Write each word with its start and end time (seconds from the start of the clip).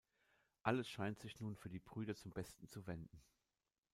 Alles 0.63 0.89
scheint 0.89 1.19
sich 1.19 1.39
nun 1.39 1.55
für 1.55 1.69
die 1.69 1.77
Brüder 1.77 2.15
zum 2.15 2.31
Besten 2.31 2.67
zu 2.67 2.87
wenden. 2.87 3.21